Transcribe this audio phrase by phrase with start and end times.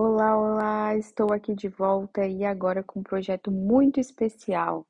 [0.00, 0.96] Olá, olá!
[0.96, 4.86] Estou aqui de volta e agora com um projeto muito especial.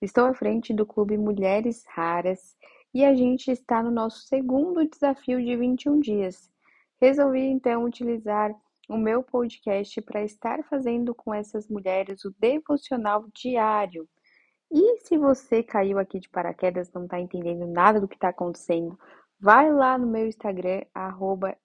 [0.00, 2.56] Estou à frente do Clube Mulheres Raras
[2.94, 6.48] e a gente está no nosso segundo desafio de 21 dias.
[7.00, 8.54] Resolvi então utilizar
[8.88, 14.08] o meu podcast para estar fazendo com essas mulheres o devocional diário.
[14.70, 18.96] E se você caiu aqui de paraquedas, não está entendendo nada do que está acontecendo,
[19.40, 21.58] vai lá no meu Instagram, arroba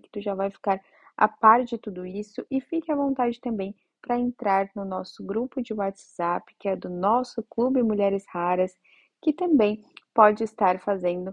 [0.00, 0.80] que tu já vai ficar
[1.22, 5.62] a par de tudo isso e fique à vontade também para entrar no nosso grupo
[5.62, 8.76] de WhatsApp, que é do nosso Clube Mulheres Raras,
[9.22, 11.32] que também pode estar fazendo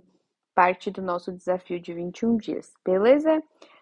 [0.54, 3.42] parte do nosso desafio de 21 dias, beleza?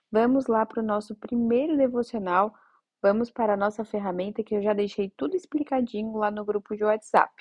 [0.09, 2.55] Vamos lá para o nosso primeiro devocional.
[3.01, 6.85] Vamos para a nossa ferramenta que eu já deixei tudo explicadinho lá no grupo de
[6.85, 7.33] WhatsApp.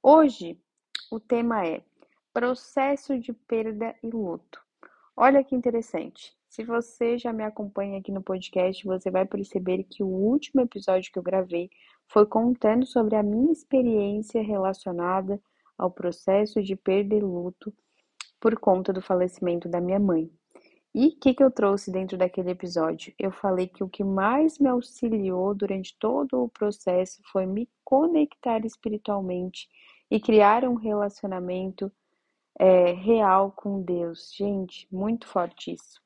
[0.00, 0.56] Hoje
[1.10, 1.82] o tema é
[2.32, 4.62] processo de perda e luto.
[5.16, 6.38] Olha que interessante.
[6.60, 11.10] Se você já me acompanha aqui no podcast, você vai perceber que o último episódio
[11.10, 11.70] que eu gravei
[12.06, 15.40] foi contando sobre a minha experiência relacionada
[15.78, 17.72] ao processo de perda e luto
[18.38, 20.30] por conta do falecimento da minha mãe.
[20.94, 23.14] E o que, que eu trouxe dentro daquele episódio?
[23.18, 28.66] Eu falei que o que mais me auxiliou durante todo o processo foi me conectar
[28.66, 29.66] espiritualmente
[30.10, 31.90] e criar um relacionamento
[32.58, 34.30] é, real com Deus.
[34.36, 35.98] Gente, muito forte isso.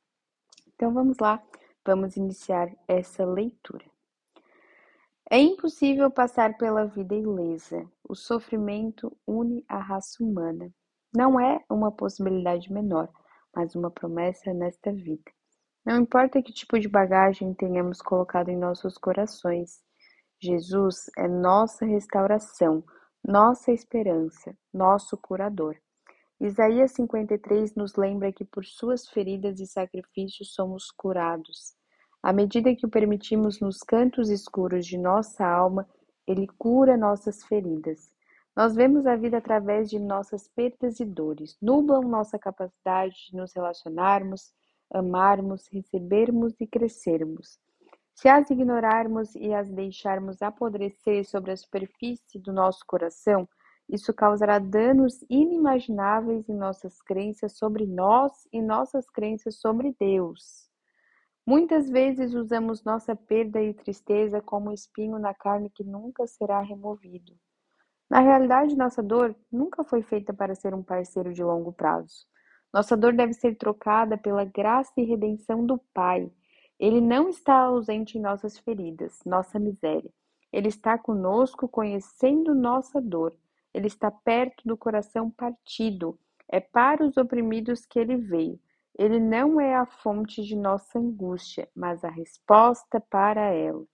[0.74, 1.42] Então vamos lá,
[1.84, 3.84] vamos iniciar essa leitura.
[5.30, 7.88] É impossível passar pela vida ilesa.
[8.06, 10.70] O sofrimento une a raça humana.
[11.16, 13.08] Não é uma possibilidade menor,
[13.54, 15.32] mas uma promessa nesta vida.
[15.84, 19.82] Não importa que tipo de bagagem tenhamos colocado em nossos corações,
[20.40, 22.84] Jesus é nossa restauração,
[23.26, 25.76] nossa esperança, nosso curador.
[26.44, 31.72] Isaías 53 nos lembra que por suas feridas e sacrifícios somos curados.
[32.22, 35.88] À medida que o permitimos nos cantos escuros de nossa alma,
[36.26, 38.12] ele cura nossas feridas.
[38.54, 43.54] Nós vemos a vida através de nossas perdas e dores, nublam nossa capacidade de nos
[43.54, 44.52] relacionarmos,
[44.92, 47.58] amarmos, recebermos e crescermos.
[48.14, 53.48] Se as ignorarmos e as deixarmos apodrecer sobre a superfície do nosso coração,
[53.88, 60.68] isso causará danos inimagináveis em nossas crenças sobre nós e nossas crenças sobre Deus.
[61.46, 66.60] Muitas vezes usamos nossa perda e tristeza como um espinho na carne que nunca será
[66.60, 67.36] removido.
[68.08, 72.26] Na realidade, nossa dor nunca foi feita para ser um parceiro de longo prazo.
[72.72, 76.30] Nossa dor deve ser trocada pela graça e redenção do Pai.
[76.78, 80.10] Ele não está ausente em nossas feridas, nossa miséria.
[80.50, 83.36] Ele está conosco, conhecendo nossa dor.
[83.74, 86.18] Ele está perto do coração partido.
[86.48, 88.60] É para os oprimidos que ele veio.
[88.96, 93.84] Ele não é a fonte de nossa angústia, mas a resposta para ela.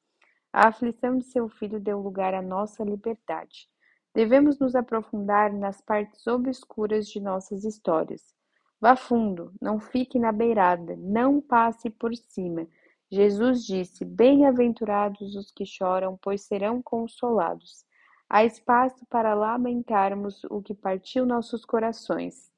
[0.52, 3.68] A aflição de seu filho deu lugar à nossa liberdade.
[4.12, 8.34] Devemos nos aprofundar nas partes obscuras de nossas histórias.
[8.80, 12.66] Vá fundo, não fique na beirada, não passe por cima.
[13.10, 17.84] Jesus disse: Bem-aventurados os que choram, pois serão consolados.
[18.32, 22.52] Há espaço para lamentarmos o que partiu nossos corações.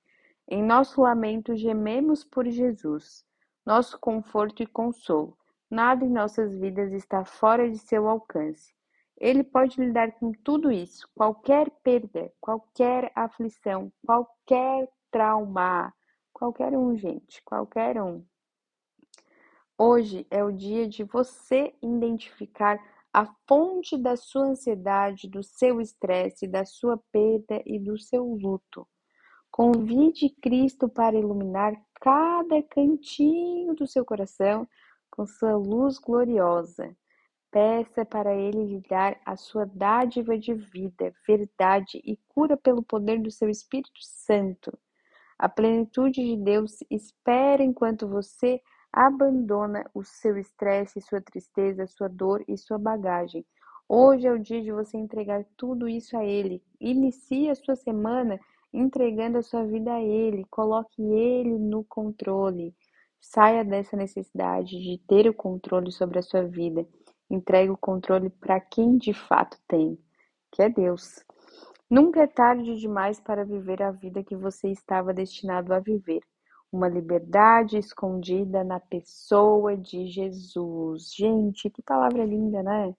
[0.47, 3.25] Em nosso lamento, gememos por Jesus,
[3.65, 5.35] nosso conforto e consolo.
[5.71, 8.75] Nada em nossas vidas está fora de seu alcance.
[9.17, 15.91] Ele pode lidar com tudo isso, qualquer perda, qualquer aflição, qualquer trauma,
[16.35, 18.23] qualquer um, gente, qualquer um.
[19.79, 22.79] Hoje é o dia de você identificar
[23.13, 28.89] a fonte da sua ansiedade, do seu estresse, da sua perda e do seu luto.
[29.51, 34.67] Convide Cristo para iluminar cada cantinho do seu coração
[35.11, 36.97] com sua luz gloriosa.
[37.51, 43.21] Peça para Ele lhe dar a sua dádiva de vida, verdade e cura pelo poder
[43.21, 44.73] do seu Espírito Santo.
[45.39, 48.59] A plenitude de Deus espera enquanto você
[48.93, 53.43] Abandona o seu estresse, sua tristeza, sua dor e sua bagagem.
[53.89, 56.63] Hoje é o dia de você entregar tudo isso a Ele.
[56.79, 58.39] Inicie a sua semana
[58.71, 60.45] entregando a sua vida a Ele.
[60.51, 62.75] Coloque Ele no controle.
[63.19, 66.87] Saia dessa necessidade de ter o controle sobre a sua vida.
[67.31, 69.99] Entregue o controle para quem de fato tem,
[70.51, 71.25] que é Deus.
[71.89, 76.21] Nunca é tarde demais para viver a vida que você estava destinado a viver
[76.73, 81.13] uma liberdade escondida na pessoa de Jesus.
[81.15, 82.95] Gente, que palavra linda, né?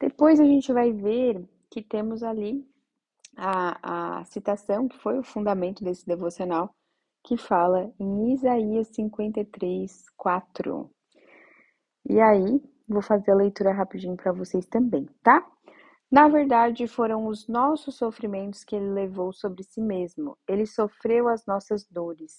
[0.00, 2.66] Depois a gente vai ver que temos ali
[3.36, 6.74] a, a citação que foi o fundamento desse devocional,
[7.24, 10.90] que fala em Isaías 53, 4.
[12.08, 15.46] E aí, vou fazer a leitura rapidinho para vocês também, tá?
[16.10, 20.38] Na verdade, foram os nossos sofrimentos que ele levou sobre si mesmo.
[20.48, 22.38] Ele sofreu as nossas dores.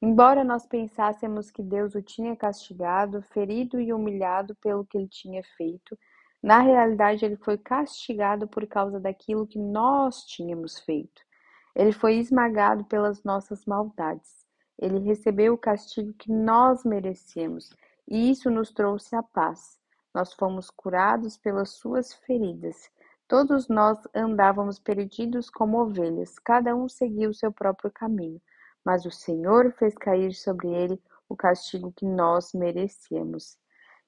[0.00, 5.42] Embora nós pensássemos que Deus o tinha castigado, ferido e humilhado pelo que ele tinha
[5.56, 5.98] feito,
[6.42, 11.22] na realidade ele foi castigado por causa daquilo que nós tínhamos feito.
[11.74, 14.46] Ele foi esmagado pelas nossas maldades.
[14.78, 17.70] Ele recebeu o castigo que nós merecíamos,
[18.06, 19.78] e isso nos trouxe a paz.
[20.14, 22.90] Nós fomos curados pelas suas feridas.
[23.26, 28.40] Todos nós andávamos perdidos como ovelhas, cada um seguia o seu próprio caminho,
[28.86, 33.58] mas o Senhor fez cair sobre ele o castigo que nós merecíamos.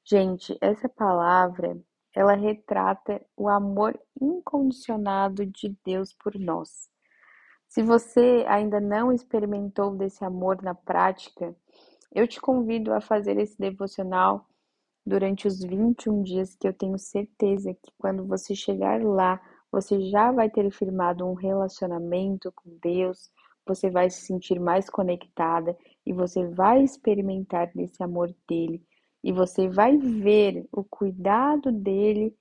[0.04, 1.76] Gente, essa palavra,
[2.14, 6.88] ela retrata o amor incondicionado de Deus por nós.
[7.66, 11.52] Se você ainda não experimentou desse amor na prática,
[12.14, 14.46] eu te convido a fazer esse devocional
[15.04, 19.40] durante os 21 dias que eu tenho certeza que quando você chegar lá,
[19.72, 23.28] você já vai ter firmado um relacionamento com Deus,
[23.69, 28.82] você vai se sentir mais conectada e você vai experimentar desse amor dele
[29.23, 32.35] e você vai ver o cuidado dele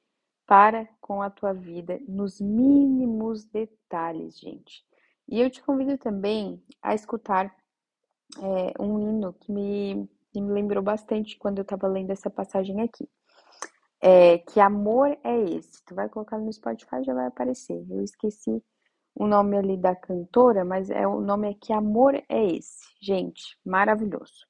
[0.46, 4.86] para com a tua vida nos mínimos detalhes, gente.
[5.28, 7.54] E eu te convido também a escutar
[8.42, 12.82] é, um hino que me e me lembrou bastante quando eu estava lendo essa passagem
[12.82, 13.10] aqui.
[14.00, 15.84] É, que amor é esse?
[15.84, 17.84] Tu vai colocar no Spotify já vai aparecer.
[17.90, 18.64] Eu esqueci
[19.20, 22.88] o nome ali da cantora, mas é o nome é que amor é esse.
[23.02, 24.46] Gente, maravilhoso.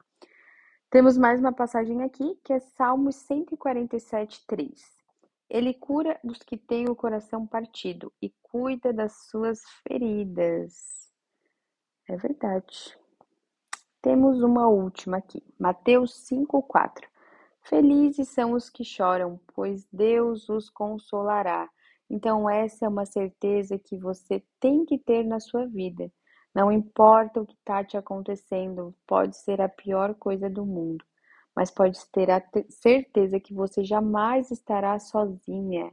[0.90, 4.98] Temos mais uma passagem aqui, que é Salmos 147, 3.
[5.50, 11.10] Ele cura os que têm o coração partido e cuida das suas feridas.
[12.06, 12.98] É verdade.
[14.02, 17.08] Temos uma última aqui, Mateus 5:4.
[17.62, 21.70] Felizes são os que choram, pois Deus os consolará.
[22.10, 26.12] Então essa é uma certeza que você tem que ter na sua vida.
[26.56, 31.06] Não importa o que está te acontecendo, pode ser a pior coisa do mundo,
[31.56, 35.92] mas pode ter a certeza que você jamais estará sozinha.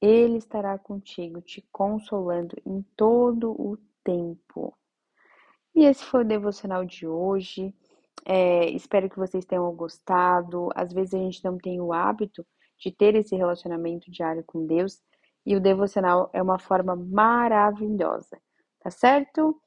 [0.00, 4.76] Ele estará contigo, te consolando em todo o tempo.
[5.74, 7.74] E esse foi o devocional de hoje.
[8.26, 10.68] É, espero que vocês tenham gostado.
[10.74, 12.46] Às vezes a gente não tem o hábito
[12.78, 15.00] de ter esse relacionamento diário com Deus
[15.44, 18.40] e o devocional é uma forma maravilhosa,
[18.80, 19.60] tá certo?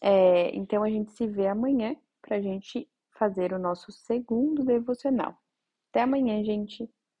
[0.00, 5.36] É, então a gente se vê amanhã para a gente fazer o nosso segundo devocional.
[5.90, 6.88] Até amanhã, gente!